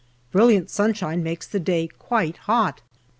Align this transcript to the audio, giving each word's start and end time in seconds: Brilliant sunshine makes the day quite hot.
Brilliant 0.31 0.67
sunshine 0.71 1.21
makes 1.21 1.45
the 1.45 1.59
day 1.59 1.85
quite 1.87 2.35
hot. 2.49 2.81